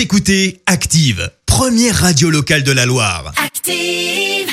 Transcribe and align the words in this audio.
Vous 0.00 0.04
écoutez 0.04 0.62
Active, 0.64 1.30
première 1.44 1.94
radio 1.94 2.30
locale 2.30 2.62
de 2.62 2.72
la 2.72 2.86
Loire. 2.86 3.34
Active. 3.36 4.48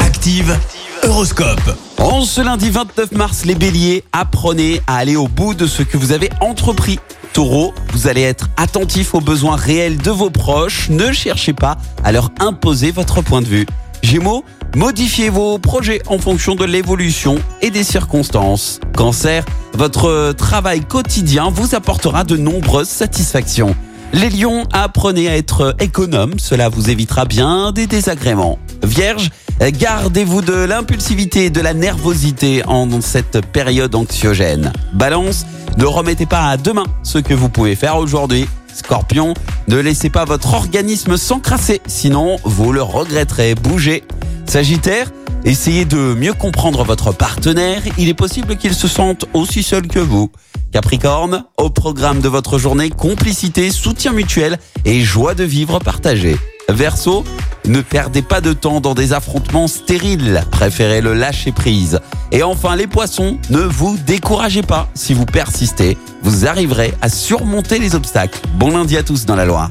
Active, 0.00 0.56
Horoscope. 1.02 1.76
En 1.98 2.24
ce 2.24 2.40
lundi 2.40 2.70
29 2.70 3.10
mars, 3.10 3.44
les 3.44 3.56
béliers, 3.56 4.04
apprenez 4.12 4.80
à 4.86 4.98
aller 4.98 5.16
au 5.16 5.26
bout 5.26 5.54
de 5.54 5.66
ce 5.66 5.82
que 5.82 5.96
vous 5.96 6.12
avez 6.12 6.30
entrepris. 6.40 7.00
Taureau, 7.32 7.74
vous 7.92 8.06
allez 8.06 8.22
être 8.22 8.50
attentif 8.56 9.16
aux 9.16 9.20
besoins 9.20 9.56
réels 9.56 9.98
de 9.98 10.12
vos 10.12 10.30
proches. 10.30 10.90
Ne 10.90 11.10
cherchez 11.10 11.54
pas 11.54 11.76
à 12.04 12.12
leur 12.12 12.30
imposer 12.38 12.92
votre 12.92 13.20
point 13.20 13.42
de 13.42 13.48
vue. 13.48 13.66
Gémeaux, 14.04 14.44
modifiez 14.76 15.28
vos 15.28 15.58
projets 15.58 16.02
en 16.06 16.18
fonction 16.18 16.54
de 16.54 16.64
l'évolution 16.64 17.40
et 17.62 17.70
des 17.70 17.82
circonstances. 17.82 18.78
Cancer, 18.96 19.44
votre 19.74 20.34
travail 20.38 20.82
quotidien 20.82 21.50
vous 21.50 21.74
apportera 21.74 22.22
de 22.22 22.36
nombreuses 22.36 22.88
satisfactions. 22.88 23.74
Les 24.14 24.30
lions, 24.30 24.64
apprenez 24.72 25.28
à 25.28 25.36
être 25.36 25.76
économe, 25.80 26.38
cela 26.38 26.68
vous 26.68 26.88
évitera 26.88 27.26
bien 27.26 27.72
des 27.72 27.86
désagréments. 27.86 28.58
Vierge, 28.82 29.30
gardez-vous 29.60 30.40
de 30.40 30.54
l'impulsivité 30.54 31.46
et 31.46 31.50
de 31.50 31.60
la 31.60 31.74
nervosité 31.74 32.64
en 32.66 32.88
cette 33.02 33.44
période 33.46 33.94
anxiogène. 33.94 34.72
Balance, 34.94 35.44
ne 35.76 35.84
remettez 35.84 36.26
pas 36.26 36.48
à 36.48 36.56
demain 36.56 36.84
ce 37.02 37.18
que 37.18 37.34
vous 37.34 37.50
pouvez 37.50 37.76
faire 37.76 37.98
aujourd'hui. 37.98 38.48
Scorpion, 38.72 39.34
ne 39.68 39.76
laissez 39.76 40.08
pas 40.08 40.24
votre 40.24 40.54
organisme 40.54 41.16
s'encrasser, 41.16 41.82
sinon 41.86 42.36
vous 42.44 42.72
le 42.72 42.82
regretterez. 42.82 43.54
Bougez. 43.56 44.04
Sagittaire, 44.46 45.10
essayez 45.44 45.84
de 45.84 46.14
mieux 46.14 46.32
comprendre 46.32 46.84
votre 46.84 47.12
partenaire. 47.12 47.82
Il 47.98 48.08
est 48.08 48.14
possible 48.14 48.56
qu'il 48.56 48.74
se 48.74 48.88
sente 48.88 49.26
aussi 49.34 49.62
seul 49.62 49.86
que 49.88 49.98
vous. 49.98 50.30
Capricorne, 50.72 51.44
au 51.56 51.70
programme 51.70 52.20
de 52.20 52.28
votre 52.28 52.58
journée, 52.58 52.90
complicité, 52.90 53.70
soutien 53.70 54.12
mutuel 54.12 54.58
et 54.84 55.00
joie 55.00 55.34
de 55.34 55.44
vivre 55.44 55.78
partagée. 55.78 56.36
Verseau, 56.68 57.24
ne 57.66 57.80
perdez 57.80 58.20
pas 58.20 58.42
de 58.42 58.52
temps 58.52 58.80
dans 58.80 58.94
des 58.94 59.14
affrontements 59.14 59.68
stériles, 59.68 60.44
préférez 60.50 61.00
le 61.00 61.14
lâcher 61.14 61.52
prise. 61.52 62.00
Et 62.30 62.42
enfin 62.42 62.76
les 62.76 62.86
poissons, 62.86 63.38
ne 63.48 63.60
vous 63.60 63.96
découragez 64.06 64.62
pas, 64.62 64.88
si 64.94 65.14
vous 65.14 65.24
persistez, 65.24 65.96
vous 66.22 66.46
arriverez 66.46 66.92
à 67.00 67.08
surmonter 67.08 67.78
les 67.78 67.94
obstacles. 67.94 68.40
Bon 68.54 68.70
lundi 68.70 68.98
à 68.98 69.02
tous 69.02 69.24
dans 69.24 69.36
la 69.36 69.46
Loire. 69.46 69.70